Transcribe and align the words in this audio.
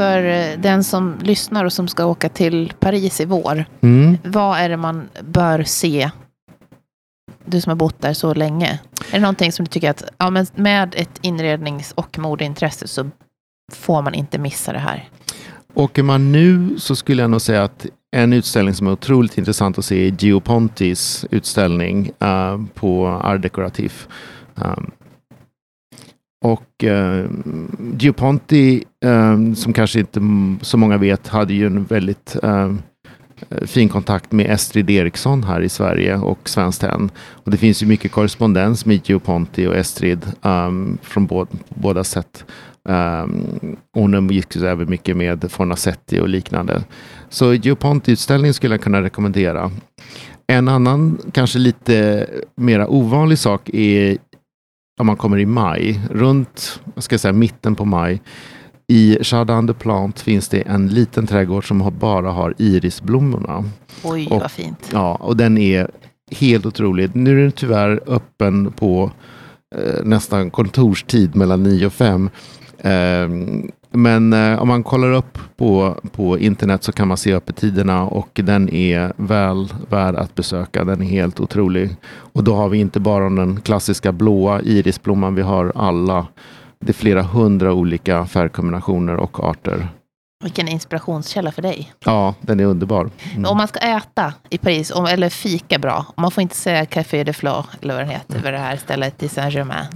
för 0.00 0.24
eh, 0.24 0.58
den 0.58 0.84
som 0.84 1.18
lyssnar 1.22 1.64
och 1.64 1.72
som 1.72 1.88
ska 1.88 2.04
åka 2.04 2.28
till 2.28 2.72
Paris 2.78 3.20
i 3.20 3.24
vår. 3.24 3.64
Mm. 3.80 4.18
Vad 4.24 4.58
är 4.58 4.68
det 4.68 4.76
man 4.76 5.08
bör 5.22 5.62
se? 5.62 6.10
Du 7.44 7.60
som 7.60 7.70
har 7.70 7.76
bott 7.76 8.00
där 8.00 8.12
så 8.12 8.34
länge. 8.34 8.78
Är 9.10 9.12
det 9.12 9.20
någonting 9.20 9.52
som 9.52 9.64
du 9.64 9.68
tycker 9.68 9.90
att 9.90 10.04
ja, 10.18 10.30
men 10.30 10.46
med 10.54 10.94
ett 10.96 11.18
inrednings 11.22 11.92
och 11.92 12.18
modeintresse 12.18 12.88
så 12.88 13.10
får 13.72 14.02
man 14.02 14.14
inte 14.14 14.38
missa 14.38 14.72
det 14.72 14.78
här? 14.78 15.08
Åker 15.74 16.02
man 16.02 16.32
nu 16.32 16.78
så 16.78 16.96
skulle 16.96 17.22
jag 17.22 17.30
nog 17.30 17.40
säga 17.40 17.62
att 17.64 17.86
en 18.16 18.32
utställning 18.32 18.74
som 18.74 18.86
är 18.86 18.92
otroligt 18.92 19.38
intressant 19.38 19.78
att 19.78 19.84
se 19.84 20.06
är 20.06 20.14
Gio 20.18 20.40
Pontis 20.40 21.26
utställning 21.30 22.10
eh, 22.20 22.60
på 22.74 23.06
Art 23.06 23.42
Decoratif. 23.42 24.08
Um, 24.54 24.90
och 26.44 26.84
eh, 26.84 27.26
Gioponti, 27.98 28.84
eh, 29.04 29.54
som 29.54 29.72
kanske 29.72 30.00
inte 30.00 30.20
så 30.62 30.76
många 30.76 30.98
vet, 30.98 31.28
hade 31.28 31.54
ju 31.54 31.66
en 31.66 31.84
väldigt 31.84 32.36
eh, 32.42 32.72
fin 33.66 33.88
kontakt 33.88 34.32
med 34.32 34.50
Estrid 34.50 34.90
Eriksson 34.90 35.44
här 35.44 35.60
i 35.60 35.68
Sverige 35.68 36.16
och 36.16 36.48
Svenskt 36.48 36.80
Tenn. 36.80 37.10
Och 37.18 37.50
det 37.50 37.56
finns 37.56 37.82
ju 37.82 37.86
mycket 37.86 38.12
korrespondens 38.12 38.86
med 38.86 39.08
Gioponti 39.08 39.66
och 39.66 39.76
Estrid 39.76 40.26
um, 40.42 40.98
från 41.02 41.26
båda, 41.26 41.50
båda 41.68 42.04
sätt. 42.04 42.44
Um, 42.88 43.76
hon 43.92 44.14
umgicks 44.14 44.56
även 44.56 44.90
mycket 44.90 45.16
med 45.16 45.52
Fornasetti 45.52 46.20
och 46.20 46.28
liknande. 46.28 46.82
Så 47.28 47.54
Gioponti-utställningen 47.54 48.54
skulle 48.54 48.74
jag 48.74 48.82
kunna 48.82 49.02
rekommendera. 49.02 49.70
En 50.46 50.68
annan, 50.68 51.18
kanske 51.32 51.58
lite 51.58 52.26
mera 52.56 52.88
ovanlig 52.88 53.38
sak 53.38 53.70
är 53.72 54.18
om 55.00 55.06
man 55.06 55.16
kommer 55.16 55.38
i 55.38 55.46
maj, 55.46 56.00
runt 56.10 56.80
ska 56.96 57.18
säga, 57.18 57.32
mitten 57.32 57.74
på 57.74 57.84
maj. 57.84 58.22
I 58.88 59.18
Jardin 59.22 59.66
de 59.66 59.74
Plant 59.74 60.20
finns 60.20 60.48
det 60.48 60.60
en 60.60 60.88
liten 60.88 61.26
trädgård 61.26 61.68
som 61.68 61.92
bara 61.98 62.30
har 62.30 62.54
irisblommorna. 62.58 63.64
Oj, 64.04 64.26
och, 64.30 64.40
vad 64.40 64.50
fint. 64.50 64.90
Ja, 64.92 65.14
och 65.14 65.36
den 65.36 65.58
är 65.58 65.90
helt 66.30 66.66
otrolig. 66.66 67.16
Nu 67.16 67.38
är 67.38 67.42
den 67.42 67.52
tyvärr 67.52 68.00
öppen 68.06 68.72
på 68.72 69.10
eh, 69.76 70.04
nästan 70.04 70.50
kontorstid 70.50 71.36
mellan 71.36 71.62
9 71.62 71.86
och 71.86 71.92
5. 71.92 72.30
Eh, 72.78 72.90
men 73.90 74.32
eh, 74.32 74.62
om 74.62 74.68
man 74.68 74.82
kollar 74.82 75.12
upp 75.12 75.38
på, 75.56 76.00
på 76.12 76.38
internet 76.38 76.84
så 76.84 76.92
kan 76.92 77.08
man 77.08 77.16
se 77.16 77.34
öppettiderna 77.34 78.02
och 78.02 78.30
den 78.34 78.68
är 78.68 79.12
väl 79.16 79.68
värd 79.88 80.14
att 80.14 80.34
besöka. 80.34 80.84
Den 80.84 81.02
är 81.02 81.06
helt 81.06 81.40
otrolig. 81.40 81.96
Och 82.32 82.44
då 82.44 82.54
har 82.54 82.68
vi 82.68 82.78
inte 82.78 83.00
bara 83.00 83.24
den 83.24 83.60
klassiska 83.60 84.12
blåa 84.12 84.60
irisblomman, 84.62 85.34
vi 85.34 85.42
har 85.42 85.72
alla. 85.74 86.26
Det 86.80 86.90
är 86.90 86.94
flera 86.94 87.22
hundra 87.22 87.72
olika 87.72 88.26
färgkombinationer 88.26 89.16
och 89.16 89.44
arter. 89.44 89.88
Vilken 90.44 90.68
inspirationskälla 90.68 91.52
för 91.52 91.62
dig. 91.62 91.92
Ja, 92.04 92.34
den 92.40 92.60
är 92.60 92.64
underbar. 92.64 93.10
Mm. 93.32 93.50
Om 93.50 93.56
man 93.56 93.68
ska 93.68 93.78
äta 93.78 94.34
i 94.50 94.58
Paris, 94.58 94.90
om, 94.90 95.06
eller 95.06 95.28
fika 95.28 95.78
bra, 95.78 96.06
man 96.16 96.30
får 96.30 96.42
inte 96.42 96.56
säga 96.56 96.86
Café 96.86 97.24
de 97.24 97.32
Flore, 97.32 97.64
eller 97.82 97.94
vad 97.94 98.06
det 98.06 98.12
heter, 98.12 98.38
vid 98.42 98.52
det 98.52 98.58
här 98.58 98.76
stället 98.76 99.22
i 99.22 99.28
Saint-Germain. 99.28 99.86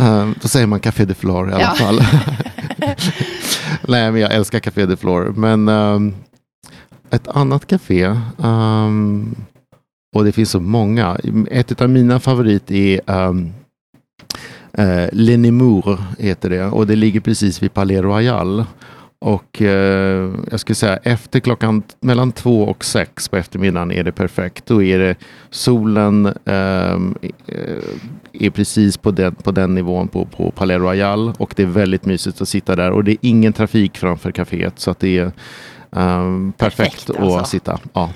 Uh, 0.00 0.30
då 0.42 0.48
säger 0.48 0.66
man 0.66 0.80
Café 0.80 1.04
de 1.04 1.14
Flore 1.14 1.50
i 1.50 1.54
alla 1.54 1.62
ja. 1.62 1.74
fall. 1.74 2.00
Nej, 3.88 4.12
men 4.12 4.20
jag 4.20 4.34
älskar 4.34 4.58
Café 4.58 4.86
de 4.86 4.96
Flor. 4.96 5.34
Men 5.36 5.68
um, 5.68 6.14
ett 7.10 7.28
annat 7.28 7.66
café, 7.66 8.16
um, 8.36 9.34
och 10.16 10.24
det 10.24 10.32
finns 10.32 10.50
så 10.50 10.60
många. 10.60 11.18
Ett 11.50 11.80
av 11.80 11.90
mina 11.90 12.20
favoriter 12.20 12.74
är 12.74 13.28
um, 13.28 13.52
uh, 14.78 15.08
Le 15.12 15.36
heter 16.18 16.50
det. 16.50 16.64
Och 16.64 16.86
det 16.86 16.96
ligger 16.96 17.20
precis 17.20 17.62
vid 17.62 17.74
Palais 17.74 18.00
Royal. 18.00 18.64
Och 19.24 19.62
eh, 19.62 20.32
jag 20.50 20.60
skulle 20.60 20.74
säga 20.74 20.96
efter 20.96 21.40
klockan 21.40 21.82
mellan 22.00 22.32
två 22.32 22.62
och 22.62 22.84
sex 22.84 23.28
på 23.28 23.36
eftermiddagen 23.36 23.92
är 23.92 24.04
det 24.04 24.12
perfekt. 24.12 24.66
Då 24.66 24.82
är 24.82 24.98
det 24.98 25.14
solen 25.50 26.26
eh, 26.26 26.98
är 28.32 28.50
precis 28.50 28.96
på 28.96 29.10
den, 29.10 29.34
på 29.34 29.50
den 29.50 29.74
nivån 29.74 30.08
på, 30.08 30.24
på 30.24 30.50
Palais 30.50 30.80
Royal 30.80 31.32
och 31.38 31.52
det 31.56 31.62
är 31.62 31.66
väldigt 31.66 32.04
mysigt 32.04 32.40
att 32.40 32.48
sitta 32.48 32.76
där 32.76 32.90
och 32.90 33.04
det 33.04 33.12
är 33.12 33.18
ingen 33.20 33.52
trafik 33.52 33.98
framför 33.98 34.32
kaféet 34.32 34.72
så 34.76 34.90
att 34.90 34.98
det 34.98 35.18
är 35.18 35.24
eh, 35.24 35.32
perfekt, 35.90 36.58
perfekt 36.58 37.10
alltså. 37.10 37.38
att 37.38 37.48
sitta. 37.48 37.78
Ja. 37.92 38.10